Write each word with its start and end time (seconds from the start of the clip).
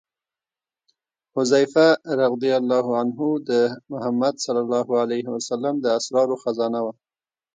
حذیفه 1.35 1.87
رض 2.19 2.33
د 3.49 3.51
محمد 3.91 4.35
صلی 4.45 4.61
الله 4.65 4.87
علیه 5.03 5.27
وسلم 5.35 5.75
د 5.81 5.85
اسرارو 5.99 6.35
خزانه 6.43 6.79
وه. 6.85 6.93